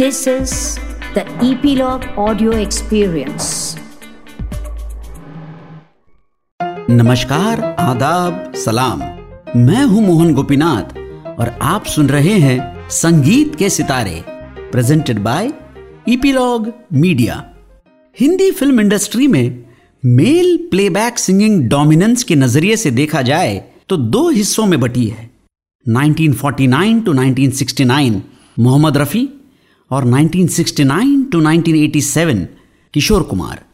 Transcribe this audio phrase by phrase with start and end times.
[0.00, 0.52] This is
[1.14, 3.46] the Epilogue Audio Experience.
[6.90, 9.02] नमस्कार, आदाब, सलाम।
[9.56, 10.96] मैं हूँ मोहन गोपीनाथ
[11.38, 14.22] और आप सुन रहे हैं Sangeet ke Sitare
[14.72, 15.52] presented by
[16.08, 17.44] Epilogue Media
[18.20, 19.64] Hindi film industry में
[20.04, 25.30] मेल प्लेबैक सिंगिंग डोमिनेंस के नज़रिए से देखा जाए तो दो हिस्सों में बटी है।
[25.86, 28.20] 1949 टू 1969
[28.58, 29.28] मोहम्मद रफ़ी
[29.90, 32.46] और 1969 टू 1987
[32.94, 33.64] किशोर कुमार।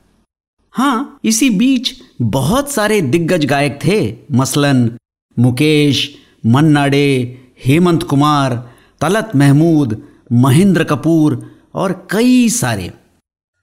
[0.74, 4.90] हाँ इसी बीच बहुत सारे दिग्गज गायक थे, मसलन,
[5.36, 6.10] मुकेश
[6.46, 8.54] मन्ना डे हेमंत कुमार,
[9.00, 10.02] तलत महमूद,
[10.32, 11.42] महेंद्र कपूर
[11.74, 12.92] और कई सारे।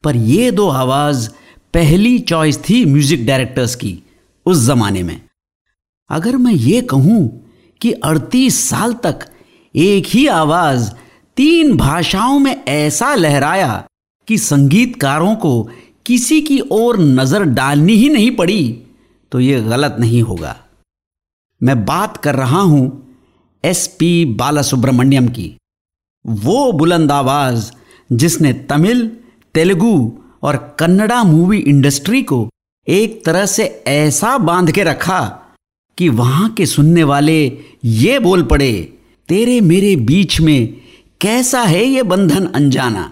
[0.03, 1.29] पर ये दो आवाज़
[1.73, 3.99] पहली चॉइस थी म्यूज़िक डायरेक्टर्स की,
[4.45, 5.21] उस जमाने में।
[6.09, 7.21] अगर मैं ये कहूँ
[7.81, 9.25] कि 38 साल तक
[9.75, 10.91] एक ही आवाज़
[11.37, 13.83] तीन भाषाओं में ऐसा लहराया
[14.27, 15.69] कि संगीतकारों को
[16.05, 18.63] किसी की ओर नज़र डालनी ही नहीं पड़ी
[19.31, 20.55] तो यह गलत नहीं होगा।
[21.61, 22.85] मैं बात कर रहा हूँ
[23.63, 25.55] एस पी बालासुब्रमण्यम की।
[26.25, 27.71] वो बुलंद आवाज़
[28.09, 29.07] जिसने तमिल,
[29.55, 30.11] तेलुगु
[30.43, 32.47] और कन्नड़ा मूवी इंडस्ट्री को
[32.87, 35.21] एक तरह से ऐसा बाँध के रखा
[35.97, 37.41] कि वहाँ के सुनने वाले
[37.85, 38.71] ये बोल पड़े,
[39.29, 40.81] तेरे मेरे बीच में
[41.21, 43.11] कैसा है ये बंधन अनजाना?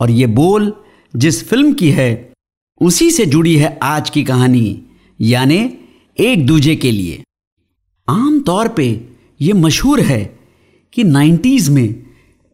[0.00, 0.72] और ये बोल
[1.16, 2.32] जिस फ़िल्म की है,
[2.80, 4.82] उसी से जुड़ी है आज की कहानी,
[5.20, 5.74] यानी
[6.18, 7.22] एक दूजे के लिए।
[8.08, 9.00] आम तौर पे
[9.40, 10.38] ये मशहूर है
[10.92, 12.06] कि 90s में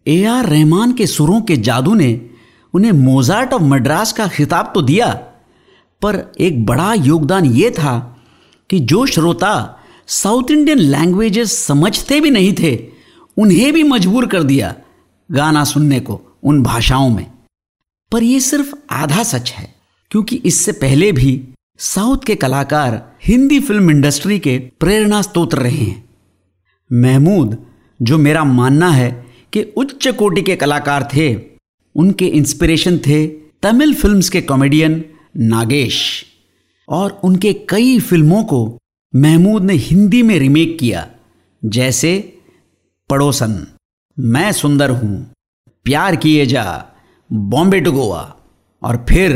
[0.06, 2.20] ए आर रहमान के सुरों के जादू ने
[2.74, 5.12] उन्हें मोजार्ट ऑफ़ मद्रास का खिताब तो दिया,
[6.02, 8.24] पर एक बड़ा योगदान ये था
[8.70, 12.91] कि जो श्रोता साउथ इंडियन लैंग्वेजेस समझते भी नहीं थे
[13.36, 14.74] उन्हें भी मजबूर कर दिया
[15.30, 17.26] गाना सुनने को उन भाषाओं में।
[18.12, 19.74] पर यह सिर्फ़ आधा सच है,
[20.10, 21.40] क्योंकि इससे पहले भी
[21.78, 26.04] साउथ के कलाकार हिंदी फ़िल्म इंडस्ट्री के प्रेरणा स्त्रोत रहे हैं।
[26.90, 27.56] महमूद,
[28.02, 29.10] जो मेरा मानना है
[29.52, 31.34] कि उच्च कोटि के कलाकार थे,
[31.94, 33.26] उनके इंस्पिरेशन थे
[33.62, 35.04] तमिल फिल्म्स के कॉमेडियन
[35.36, 36.24] नागेश,
[36.88, 38.78] और उनके कई फ़िल्मों को
[39.14, 41.08] महमूद ने हिंदी में रिमेक किया,
[41.64, 42.38] जैसे
[43.12, 43.66] पड़ोसन,
[44.18, 45.32] मैं सुंदर हूँ,
[45.84, 46.84] प्यार किए जा,
[47.30, 48.36] बॉम्बे टू गोवा।
[48.82, 49.32] और फिर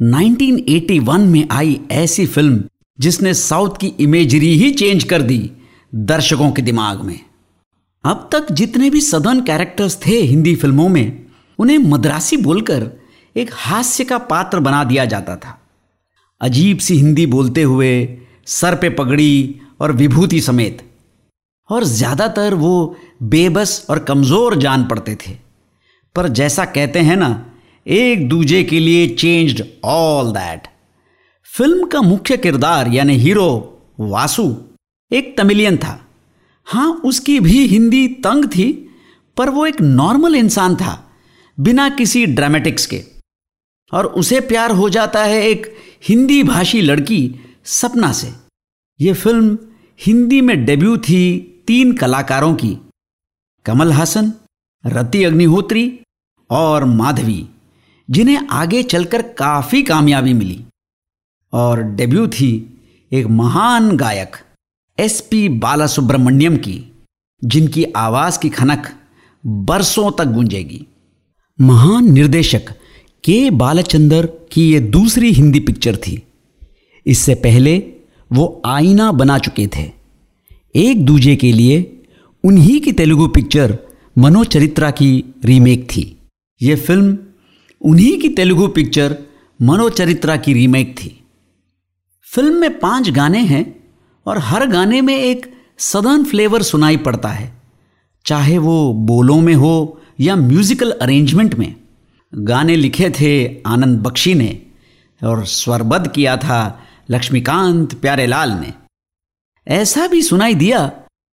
[0.00, 2.64] 1981 में आई ऐसी फ़िल्म
[3.00, 5.50] जिसने साउथ की इमेजरी ही चेंज कर दी
[5.94, 7.18] दर्शकों के दिमाग में।
[8.04, 11.26] अब तक जितने भी सदर्न कैरेक्टर्स थे हिंदी फ़िल्मों में,
[11.58, 12.90] उन्हें मद्रासी बोलकर
[13.36, 15.58] एक हास्य का पात्र बना दिया जाता था।
[16.40, 20.82] अजीब सी हिंदी बोलते हुए, सर पे पगड़ी और विभूति समेत।
[21.70, 25.32] और ज़्यादातर वो बेबस और कमज़ोर जान पड़ते थे।
[26.16, 27.52] पर जैसा कहते हैं ना,
[27.86, 30.68] एक दूजे के लिए चेंज्ड ऑल दैट
[31.48, 33.48] फ़िल्म का मुख्य किरदार, यानी हीरो
[34.00, 34.54] वासु,
[35.10, 36.00] एक तमिलियन था।
[36.66, 38.72] हाँ उसकी भी हिंदी तंग थी,
[39.36, 41.02] पर वो एक नॉर्मल इंसान था,
[41.58, 43.02] बिना किसी ड्रामेटिक्स के।
[43.92, 45.74] और उसे प्यार हो जाता है एक
[46.08, 47.34] हिंदी भाषी लड़की
[47.64, 48.32] सपना से।
[49.00, 49.58] यह फ़िल्म
[50.00, 51.22] हिंदी में डेब्यू थी
[51.66, 52.78] तीन कलाकारों की,
[53.64, 54.32] कमल हासन,
[54.86, 56.00] रति अग्निहोत्री
[56.50, 57.48] और माधवी,
[58.10, 60.64] जिन्हें आगे चलकर काफ़ी कामयाबी मिली।
[61.52, 62.80] और डेब्यू थी
[63.12, 64.36] एक महान गायक
[64.98, 66.92] एस पी बालासुब्रमण्यम की,
[67.44, 68.94] जिनकी आवाज़ की खनक
[69.46, 70.86] बरसों तक गूंजेगी।
[71.60, 72.70] महान निर्देशक
[73.24, 76.22] के बालचंदर की यह दूसरी हिंदी पिक्चर थी।
[77.06, 77.92] इससे पहले
[78.32, 79.95] वो आईना बना चुके थे।
[80.76, 82.04] एक दूजे के लिए
[82.44, 83.78] उन्हीं की तेलुगु पिक्चर
[84.18, 86.16] मनोचरित्रा की रीमेक थी।
[86.62, 87.18] ये फ़िल्म
[87.80, 89.16] उन्हीं की तेलुगु पिक्चर
[89.62, 91.24] मनोचरित्रा की रीमेक थी।
[92.34, 93.64] फ़िल्म में पाँच गाने हैं
[94.26, 97.52] और हर गाने में एक सदर्न फ्लेवर सुनाई पड़ता है।
[98.24, 101.74] चाहे वो बोलों में हो या म्यूजिकल अरेंजमेंट में।
[102.32, 104.62] गाने लिखे थे आनंद बख्शी ने
[105.24, 106.80] और स्वरबद्ध किया था
[107.10, 108.72] लक्ष्मीकांत प्यारेलाल ने।
[109.66, 110.86] ऐसा भी सुनाई दिया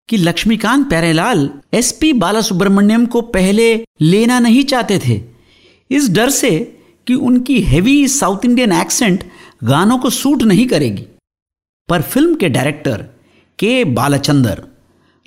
[0.08, 5.20] कि लक्ष्मीकांत प्यारेलाल एसपी बालासुब्रमण्यम को पहले लेना नहीं चाहते थे।
[5.90, 6.50] इस डर से
[7.06, 9.24] कि उनकी हेवी साउथ इंडियन एक्सेंट
[9.64, 11.06] गानों को सूट नहीं करेगी।
[11.88, 13.02] पर फ़िल्म के डायरेक्टर
[13.58, 14.62] के बालचंदर,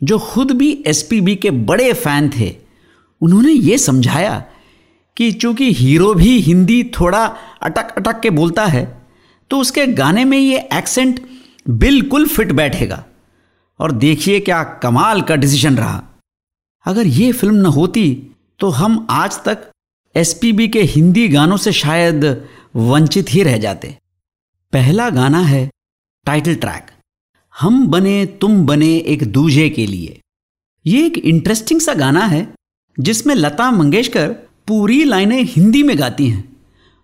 [0.02, 2.56] जो खुद भी एसपीबी के बड़े फ़ैन थे,
[3.22, 4.44] उन्होंने ये समझाया
[5.18, 7.26] कि चूँकि हीरो भी हिंदी थोड़ा
[7.62, 8.86] अटक अटक के बोलता है
[9.52, 11.20] तो उसके गाने में ये एक्सेंट
[11.66, 13.04] बिल्कुल फिट बैठेगा।
[13.80, 16.04] और देखिए क्या कमाल का डिसीज़न रहा।
[16.86, 19.70] अगर ये फ़िल्म न होती तो हम आज तक
[20.16, 22.26] एसपीबी के हिंदी गानों से शायद
[22.76, 23.98] वंचित ही रह जाते।
[24.74, 25.70] पहला गाना है
[26.26, 26.92] टाइटल ट्रैक
[27.56, 30.22] हम बने, तुम बने एक दूजे के लिए।
[30.86, 32.48] ये एक इंटरेस्टिंग सा गाना है,
[32.98, 34.32] जिसमें लता मंगेशकर
[34.68, 36.44] पूरी लाइनें हिंदी में गाती हैं।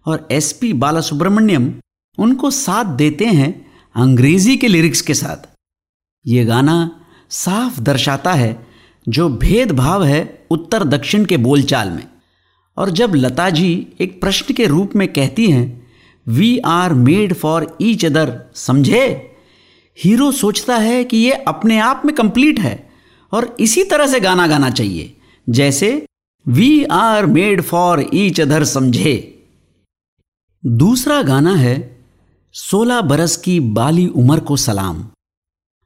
[0.06, 1.74] और एस पी बाला सुब्रमण्यम
[2.18, 5.50] उनको साथ देते हैं अंग्रेज़ी के लिरिक्स के साथ।
[6.28, 8.68] ये गाना साफ़ दर्शाता है
[9.10, 12.08] जो भेदभाव है उत्तर दक्षिण के बोलचाल में।
[12.78, 15.88] और जब लता जी एक प्रश्न के रूप में कहती हैं
[16.28, 19.32] we are made for each other समझे?
[20.04, 22.90] हीरो सोचता है कि ये अपने आप में कंप्लीट है
[23.32, 25.18] और इसी तरह से गाना गाना चाहिए।
[25.50, 26.06] जैसे
[26.48, 29.46] we are made for each other समझे?
[30.66, 31.91] दूसरा गाना है
[32.56, 34.98] सोलह बरस की बाली उम्र को सलाम।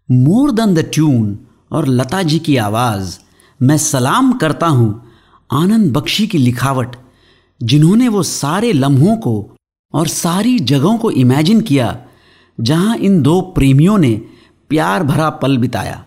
[0.10, 1.38] मोर दन द ट्यून
[1.72, 3.18] और लता जी की आवाज़।
[3.62, 5.12] मैं सलाम करता हूँ
[5.52, 6.96] आनंद बख्शी की लिखावट,
[7.64, 9.56] जिन्होंने वो सारे लम्हों को
[9.94, 12.06] और सारी जगहों को इमेजिन किया,
[12.60, 14.12] जहाँ इन दो प्रेमियों ने
[14.70, 16.06] प्यार भरा पल बिताया।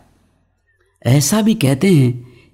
[1.06, 2.12] ऐसा भी कहते हैं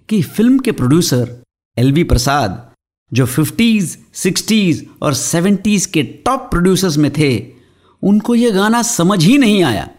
[0.09, 1.37] कि फ़िल्म के प्रोड्यूसर
[1.77, 2.71] एल वी प्रसाद,
[3.13, 7.54] जो फिफ्टीज़, सिक्सटीज़ और सेवेंटीज़ के टॉप प्रोड्यूसर्स में थे
[8.05, 9.91] उनको यह गाना समझ ही नहीं आया।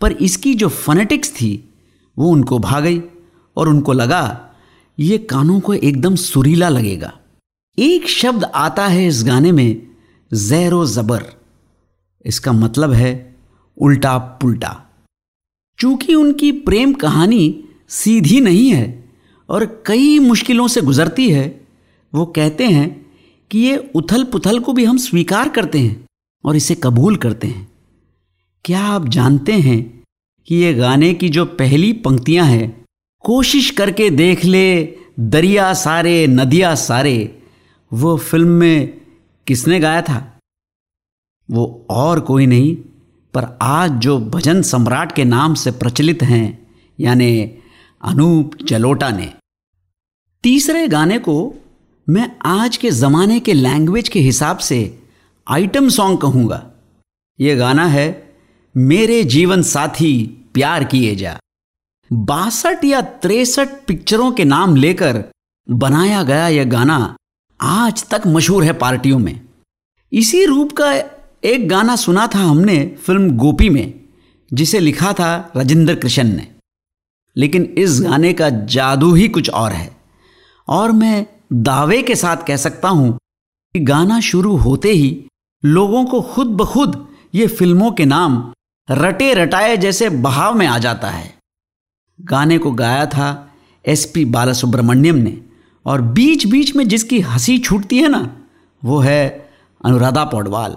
[0.00, 1.74] पर इसकी जो फनेटिक्स थी,
[2.18, 3.02] वो उनको भा गई
[3.56, 4.54] और उनको लगा,
[4.98, 7.18] ये कानों को एकदम सुरीला लगेगा।
[7.78, 9.86] एक शब्द आता है इस गाने में,
[10.34, 11.24] जैरो जबर।
[12.24, 13.36] इसका मतलब है
[13.76, 14.84] उल्टा पुल्टा।
[15.78, 19.12] चूँकि उनकी प्रेम कहानी सीधी नहीं है
[19.48, 21.66] और कई मुश्किलों से गुजरती है,
[22.14, 23.06] वो कहते हैं
[23.50, 26.07] कि ये उथल पुथल को भी हम स्वीकार करते हैं।
[26.44, 27.72] और इसे कबूल करते हैं।
[28.64, 30.04] क्या आप जानते हैं
[30.46, 32.84] कि ये गाने की जो पहली पंक्तियाँ हैं,
[33.20, 37.42] कोशिश करके देख ले, दरिया सारे, नदिया सारे,
[37.92, 39.00] वो फ़िल्म में
[39.46, 40.38] किसने गाया था?
[41.50, 42.76] वो और कोई नहीं,
[43.34, 46.66] पर आज जो भजन सम्राट के नाम से प्रचलित हैं,
[47.00, 47.58] यानी
[48.04, 49.32] अनूप जलोटा ने।
[50.42, 51.54] तीसरे गाने को
[52.08, 55.07] मैं आज के ज़माने के लैंग्वेज के हिसाब से
[55.50, 56.70] आइटम सॉन्ग कहूँगा।
[57.40, 58.36] ये गाना है,
[58.76, 61.38] मेरे जीवन साथी प्यार किए जा।
[62.12, 65.24] बासठ या तिरसठ पिक्चरों के नाम लेकर
[65.70, 67.16] बनाया गया यह गाना
[67.60, 69.40] आज तक मशहूर है पार्टियों में।
[70.12, 70.92] इसी रूप का
[71.44, 74.00] एक गाना सुना था हमने फ़िल्म गोपी में,
[74.52, 76.54] जिसे लिखा था राजेंद्र कृष्ण ने।
[77.36, 79.96] लेकिन इस गाने का जादू ही कुछ और है।
[80.68, 83.18] और मैं दावे के साथ कह सकता हूँ
[83.74, 85.24] कि गाना शुरू होते ही
[85.62, 88.52] लोगों को खुद ब खुद ये फ़िल्मों के नाम
[88.88, 91.34] रटे रटाए जैसे बहाव में आ जाता है।
[92.20, 93.52] गाने को गाया था
[93.84, 95.36] एस पी बालासुब्रमण्यम ने
[95.86, 98.36] और बीच बीच में जिसकी हँसी छूटती है ना,
[98.82, 99.50] वो है
[99.84, 100.76] अनुराधा पौडवाल।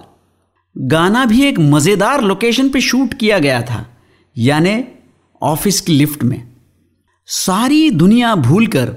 [0.75, 3.85] गाना भी एक मज़ेदार लोकेशन पे शूट किया गया था,
[4.35, 4.83] यानी
[5.41, 6.51] ऑफ़िस की लिफ्ट में।
[7.25, 8.95] सारी दुनिया भूलकर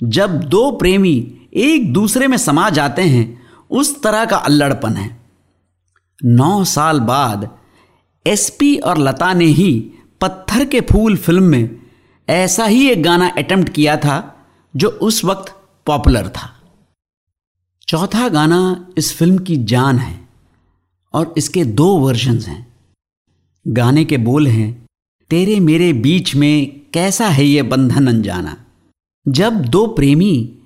[0.00, 5.21] जब दो प्रेमी एक दूसरे में समा जाते हैं, उस तरह का अल्लड़पन है।
[6.24, 7.48] नौ साल बाद
[8.26, 11.80] एसपी और लता ने ही पत्थर के फूल फ़िल्म में
[12.28, 14.46] ऐसा ही एक गाना अटेम्प्ट किया था,
[14.76, 15.54] जो उस वक्त
[15.86, 16.50] पॉपुलर था।
[17.88, 20.28] चौथा गाना इस फ़िल्म की जान है
[21.14, 22.66] और इसके दो वर्जन्स हैं।
[23.68, 24.86] गाने के बोल हैं,
[25.30, 28.56] तेरे मेरे बीच में कैसा है ये बंधन अनजाना?
[29.28, 30.58] जब दो प्रेमी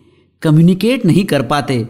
[0.42, 1.88] कम्युनिकेट नहीं कर पाते,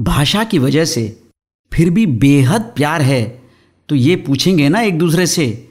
[0.00, 1.25] भाषा की वजह से
[1.72, 3.42] फिर भी बेहद प्यार है।
[3.88, 5.68] तो ये पूछेंगे ना एक दूसरे से,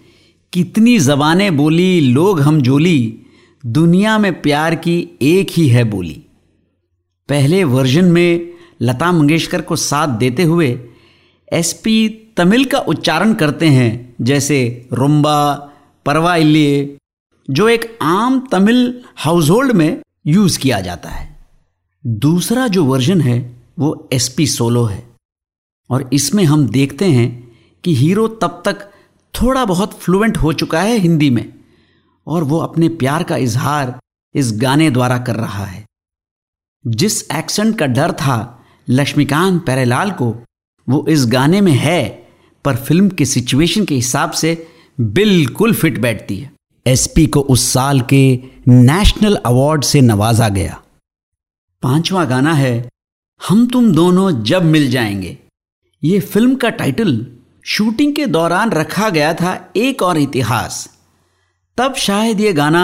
[0.53, 3.21] कितनी जबानें बोली, लोग हम जोली,
[3.65, 6.21] दुनिया में प्यार की एक ही है बोली।
[7.29, 10.79] पहले वर्जन में लता मंगेशकर को साथ देते हुए
[11.53, 15.55] एसपी तमिल का उच्चारण करते हैं, जैसे रुम्बा,
[16.05, 16.97] परवा इल्लिए,
[17.49, 21.35] जो एक आम तमिल हाउस होल्ड में यूज़ किया जाता है।
[22.07, 25.14] दूसरा जो वर्जन है, वो एसपी सोलो है।
[25.89, 27.51] और इसमें हम देखते हैं
[27.83, 28.91] कि हीरो तब तक
[29.41, 31.53] थोड़ा बहुत फ्लुएंट हो चुका है हिंदी में
[32.27, 33.99] और वो अपने प्यार का इजहार
[34.35, 35.85] इस गाने द्वारा कर रहा है।
[36.87, 40.35] जिस एक्सेंट का डर था लक्ष्मीकांत पैरेलाल को,
[40.89, 42.27] वो इस गाने में है,
[42.65, 44.67] पर फ़िल्म के सिचुएशन के हिसाब से
[44.99, 46.51] बिल्कुल फिट बैठती है।
[46.87, 50.81] एसपी को उस साल के नेशनल अवार्ड से नवाजा गया।
[51.81, 52.89] पांचवा गाना है,
[53.47, 55.37] हम तुम दोनों जब मिल जाएँगे।
[56.05, 57.15] ये फ़िल्म का टाइटल
[57.65, 60.75] शूटिंग के दौरान रखा गया था एक और इतिहास।
[61.77, 62.83] तब शायद ये गाना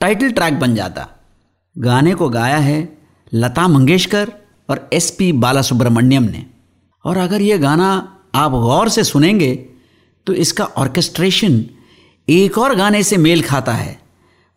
[0.00, 1.06] टाइटल ट्रैक बन जाता।
[1.76, 2.78] गाने को गाया है
[3.32, 4.32] लता मंगेशकर
[4.68, 6.44] और एस पी बाला सुब्रमण्यम ने।
[7.04, 7.90] और अगर ये गाना
[8.34, 9.54] आप गौर से सुनेंगे
[10.26, 11.64] तो इसका ऑर्केस्ट्रेशन
[12.28, 13.98] एक और गाने से मेल खाता है।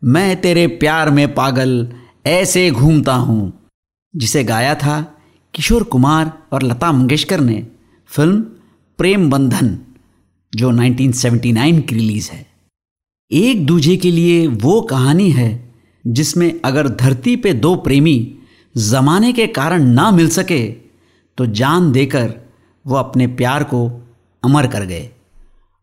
[0.02, 1.88] मैं तेरे प्यार में पागल
[2.28, 3.54] ऐसे घूमता हूँ,
[4.14, 5.02] जिसे गाया था
[5.54, 7.66] किशोर कुमार और लता मंगेशकर ने।
[8.14, 8.42] फ़िल्म
[8.98, 9.78] प्रेम बंधन,
[10.56, 12.46] जो 1979 की रिलीज़ है।
[13.32, 15.74] एक दूजे के लिए वो कहानी है,
[16.08, 18.36] जिसमें अगर धरती पे दो प्रेमी
[18.78, 20.70] जमाने के कारण ना मिल सके
[21.38, 22.34] तो जान देकर
[22.88, 24.12] वो अपने प्यार को
[24.44, 25.10] अमर कर गए।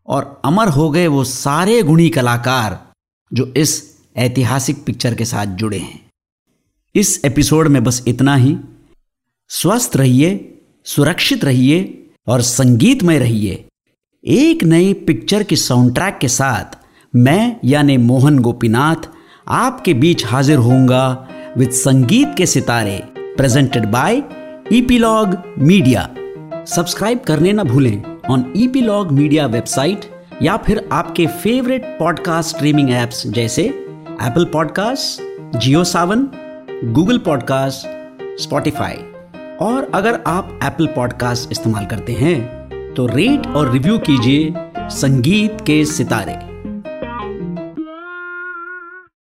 [0.07, 2.91] और अमर हो गए वो सारे गुणी कलाकार,
[3.33, 6.05] जो इस ऐतिहासिक पिक्चर के साथ जुड़े हैं।
[6.95, 8.57] इस एपिसोड में बस इतना ही।
[9.49, 11.97] स्वस्थ रहिए, सुरक्षित रहिए
[12.27, 13.67] और संगीतमय रहिए।
[14.27, 16.77] एक नई पिक्चर की साउंड ट्रैक के साथ
[17.15, 18.95] मैं, यानी मोहन गोपीनाथ,
[19.47, 24.23] आपके बीच हाजिर होऊँगा with Sangeet ke Sitare presented by
[24.73, 26.09] Epilogue Media
[26.67, 30.01] subscribe करने ना भूलें ऑन ईपीलॉग मीडिया वेबसाइट
[30.41, 33.63] या फिर आपके फेवरेट पॉडकास्ट स्ट्रीमिंग एप्स जैसे
[34.21, 35.21] Apple podcast
[35.57, 36.27] Jio Saavn
[36.83, 37.87] Google podcast
[38.41, 39.10] Spotify
[39.61, 42.61] और अगर आप एप्पल पॉडकास्ट इस्तेमाल करते हैं
[42.93, 46.50] तो रेट और रिव्यू कीजिए संगीत के सितारे।